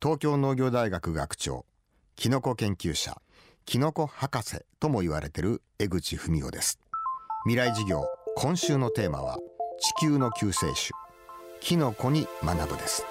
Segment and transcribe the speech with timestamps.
[0.00, 1.66] 東京農業大学学長
[2.14, 3.20] キノコ研究者
[3.64, 6.78] キノコ博士とも言われている江口文夫です。
[7.46, 8.04] 未来事業
[8.36, 9.38] 今週のテーマは
[9.80, 10.92] 地球の救世主
[11.60, 13.04] キノコに学ぶです。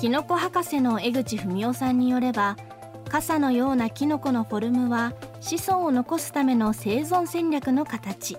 [0.00, 2.56] キノコ博士の江口文夫さんによれば
[3.08, 8.36] 傘のようなキノコのフォルムは子孫を残すための生存戦略の形。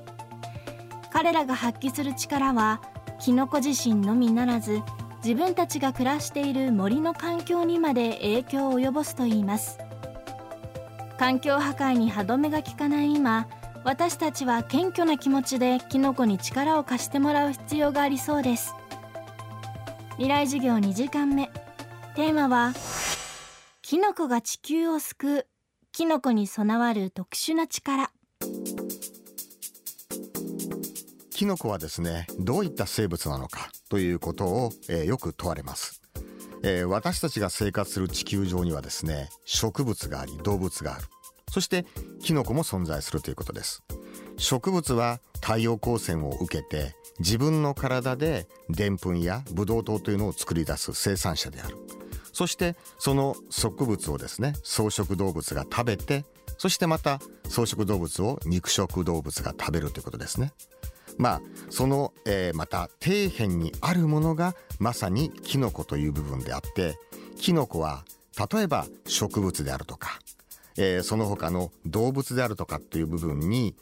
[1.13, 2.81] 彼らが発揮する力は
[3.21, 4.81] キノコ自身のみならず
[5.25, 9.79] 自分たちが暮らしている森の環境にまで影響を及ぼすといいます。
[11.17, 13.47] 環境破壊に歯止めが効かない今
[13.83, 18.75] 私たちは謙虚な気持ちでキノコに力を貸してもらう必要がありそうです。
[20.17, 21.49] 未来授業2時間目。
[22.15, 22.73] テーマは
[23.81, 25.47] キノコが地球を救う
[25.91, 28.11] キノコに備わる特殊な力。
[31.31, 33.71] キノコはですねどういった生物なのか。
[33.95, 36.01] ということを、えー、よく問われます、
[36.63, 41.05] えー、私たちが生活する地球上にはですね植物があり動物がある。
[41.49, 41.85] そして
[42.21, 43.83] キノコも存在するということです。
[44.35, 51.77] 植物は太陽光線を受けて自分の体ででんぷんやブドウ糖というのを作り出す生産者である。
[52.33, 56.25] そしてその植物をですね草食動物が食べて
[56.57, 60.51] そしてまた草食動物を肉食動物が食べるということですね。
[61.17, 66.97] まあその、えー、また底辺にあるものがまさにキノコという部分であって
[67.37, 68.03] キノコは
[68.53, 70.19] 例えば植物であるとか、
[70.77, 73.75] えー、その他の動物であるとかという部分に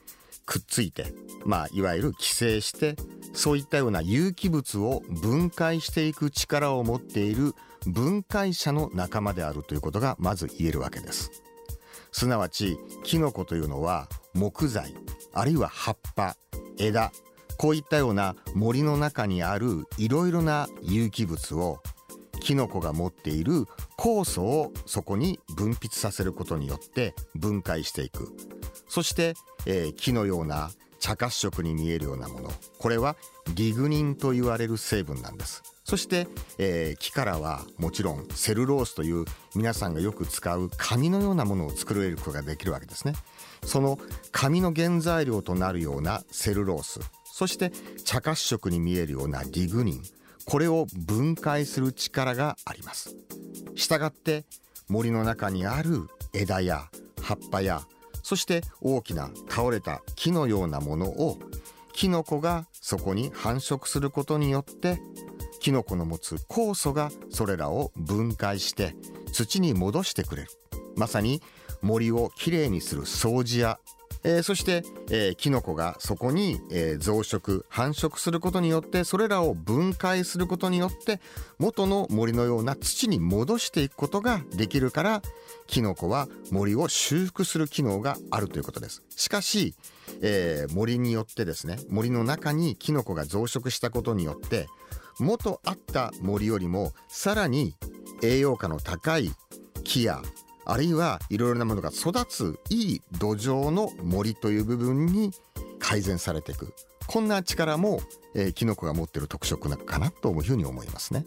[0.45, 1.13] くっついて、
[1.45, 2.95] まあ、いわゆる寄生して
[3.33, 7.53] そういったような有機物を分解していく力を持っている
[7.87, 11.43] 分解者の仲間であるということがまず言えるわけです。
[12.11, 14.93] すなわちキノコというのは木材
[15.33, 16.37] あるいは葉っぱ
[16.77, 17.11] 枝。
[17.57, 21.81] こういったような森の中にあるいろいろな有機物を
[22.39, 23.65] キノコが持っている
[23.97, 28.33] 酵素をそこに分泌させることによって分解していく。
[28.87, 29.35] そして、
[29.65, 30.71] えー、木のような
[31.03, 32.49] 茶褐色に見えるようなもの。
[32.79, 33.17] これは
[33.55, 35.61] リグニンと言われる成分なんです。
[35.83, 36.27] そして、
[36.57, 43.15] えー、木からはもちろんセルロースという皆さんがよく使う紙のようなものを作れることができるわけですね。
[43.65, 43.99] その
[44.31, 47.01] 紙の原材料となるようなセルロース。
[47.25, 47.73] そして
[48.05, 50.03] 茶褐色に見えるようなリグニン。
[50.45, 53.13] これを分解する力があります。
[53.75, 54.45] したがって
[54.87, 56.87] 森の中にある枝や
[57.21, 57.81] 葉っぱや
[58.23, 61.37] そして大きな倒れた木のようなものを
[61.91, 64.99] キノコがそこに繁殖することによって
[65.59, 68.95] キノコの持つ酵素がそれらを分解して
[69.31, 70.49] 土に戻してくれる。
[70.95, 71.41] まさに
[71.81, 73.79] 森をきれいにする掃除や
[74.23, 81.19] えー、そして、えー、キノコがそこに、えー、増殖繁殖することによってそれらを分解することによって
[81.59, 85.21] 元の森のような土に戻していくことができるから
[85.67, 89.03] キノコは森を修復する機能があるということです。
[89.09, 89.75] しかし、
[90.21, 94.67] えー、森によってですね森の中にキノコが増殖したことによって
[95.19, 97.75] 元あった森よりもさらに
[98.21, 99.31] 栄養価の高い
[99.83, 100.21] 木や
[100.65, 105.31] あるいはいろいろなものが育ついい土壌の森という部分に
[105.79, 106.73] 改善されていく。
[107.07, 108.01] こんな力も、
[108.33, 111.25] えー、キノコが持っている特色なのかなというふうに思いますね。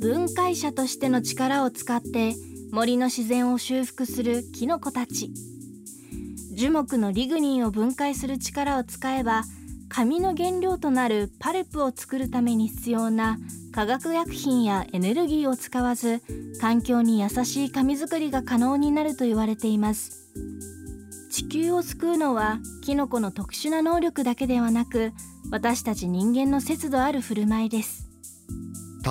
[0.00, 2.34] 分解者としての力を使って
[2.70, 5.32] 森の自然を修復するキノコたち。
[6.52, 9.44] 樹木のリグニンを分解する力を使えば
[9.88, 13.38] 紙の原料となるパルプを作るために必要な
[13.78, 16.20] 化学薬品やエネルギーを使わず
[16.60, 20.32] 環境に優しい紙作りが可能になると言われています。
[21.30, 25.12] 地球を救うのはキノコの特殊な能力だけではなく
[25.52, 28.08] 私たち人間の節度ある振る舞いです。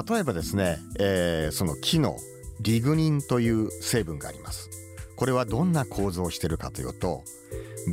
[0.09, 2.17] 例えばですね、えー、その木の
[2.59, 4.69] リグニンという成分があります。
[5.15, 7.23] これはどんな構造をしているかというと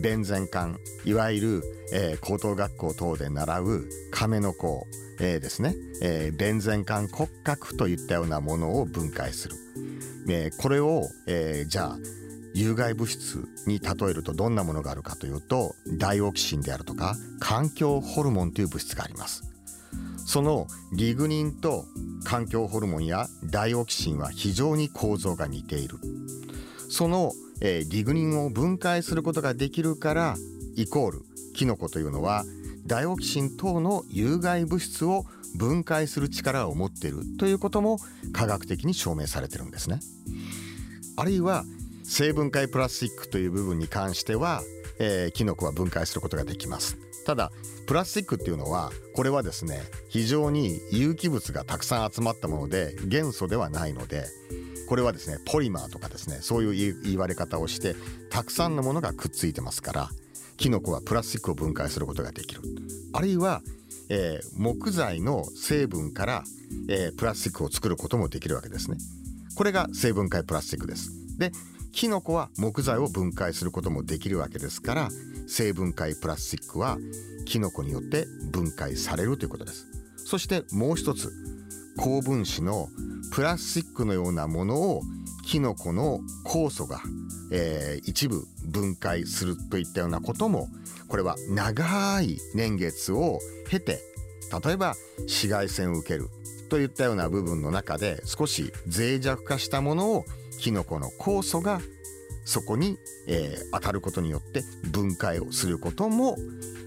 [0.00, 1.62] 弁前管いわゆる、
[1.92, 4.86] えー、高等学校等で習う亀の甲、
[5.20, 9.56] えー、ですね、えー、弁前管骨格といったようなものを分解する、
[10.28, 11.98] えー、これを、えー、じゃあ
[12.54, 19.42] 有害物質に例えるとどんなものがあるかというとダイオキシンであるとか環境ホルモンという物質があります。
[20.26, 21.84] そのリグニンと
[22.24, 25.98] 環境ホルモンやダイオキシンは非常に構造が似ている。
[26.94, 30.36] そのえー、リグニンを分解することができるから
[30.76, 31.22] イコール
[31.54, 32.44] キノコというのは
[32.86, 35.24] ダイオキシン等の有害物質を
[35.56, 37.98] 分解する力を持っているということも
[38.32, 40.00] 科学的に証明されてるんですね。
[41.16, 41.64] あるいは
[42.02, 44.62] 生分解プラスチックという部分に関しては、
[44.98, 46.98] えー、キノコは分解することができます。
[47.24, 47.52] ただ
[47.86, 54.26] プラスチックっていうのはこれはですね非常に有機物がたくさん集まったもので元素ではないので
[54.88, 57.94] これはですねポリマーとかですねそういう言われ方をして
[58.30, 60.08] たくさんのものがくっついてますから
[60.56, 62.62] キノコはプラスチックを分解することができる。
[63.12, 63.62] あるいは、
[64.08, 66.44] えー、木材の成分から、
[66.88, 68.98] えー、プラスチックを作ることもできるわけですね。
[69.56, 71.10] これが成分解プラスチックです。
[71.38, 71.50] で
[71.92, 75.08] キノコは木材を分解することもできるわけですから
[75.46, 76.98] 成分解プラスチックは
[77.44, 79.86] キノコによって分解されるということです。
[80.16, 81.32] そしてもう一つ
[81.96, 82.88] 高分子の
[83.32, 85.02] プラスチックのようなものを
[85.44, 87.00] キノコの酵素が、
[87.52, 90.68] えー、一部分解するといったようなことも
[91.08, 93.38] これは長い年月を
[93.68, 94.00] 経て
[94.64, 96.28] 例えば紫外線を受ける
[96.70, 100.24] といったような部分の中で少し脆弱化したものを
[100.60, 101.80] キノコの酵素が
[102.44, 106.36] そこに、えー、当たることによって分解をすることも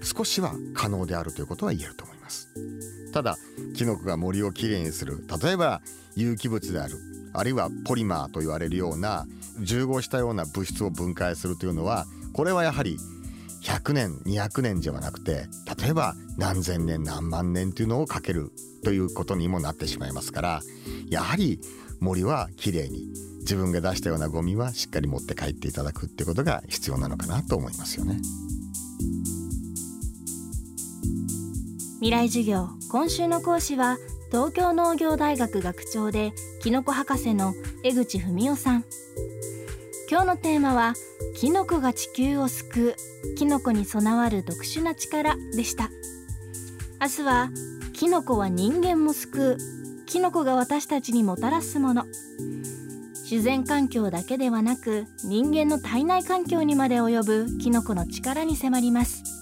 [0.02, 2.07] 少しは可能であるということは言えると。
[2.28, 2.48] ます
[3.12, 3.38] ただ
[3.74, 5.80] キノコが森をきれいにする例えば
[6.14, 6.96] 有機物である
[7.32, 9.26] あるいはポリマーと言われるような
[9.60, 12.98] 重合したような物質を分解するというのはこれはやはり
[13.62, 15.46] 100年200年ではなくて
[15.82, 18.52] 例えば何千年何万年というのをかける
[18.84, 20.60] ということにもなってしまいますから
[21.10, 21.60] やはり
[22.00, 23.08] 森はきれいに
[23.40, 28.20] 自分が出したようなゴミはしっかり持って帰っていただくってことが必要なのかなと思いますよね。
[32.00, 33.98] 未来授業今週の講師は
[34.30, 38.84] 東京農業大学学長でキノコ博士の江口文夫さん。
[40.08, 40.94] 今日のテーマは
[41.34, 45.90] キノコが地球を救うキノコに備わる特殊な力でした。
[47.00, 47.50] 明日は
[47.94, 49.58] キノコは人間も救う
[50.06, 52.04] キノコが私たちにもたらすもの。
[53.28, 59.37] 自然環境だけではなく人間の体内環境にまで及ぶキノコの力に迫ります。